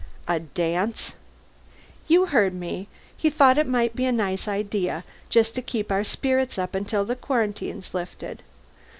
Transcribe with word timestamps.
"A 0.27 0.39
dance?" 0.39 1.13
"You 2.07 2.25
heard 2.25 2.55
me. 2.55 2.87
He 3.15 3.29
thought 3.29 3.59
it 3.59 3.67
might 3.67 3.95
be 3.95 4.05
a 4.05 4.11
nice 4.11 4.47
idea 4.47 5.03
just 5.29 5.53
to 5.53 5.61
keep 5.61 5.91
our 5.91 6.03
spirits 6.03 6.57
up 6.57 6.73
until 6.73 7.05
the 7.05 7.15
quarantine's 7.15 7.93
lifted. 7.93 8.41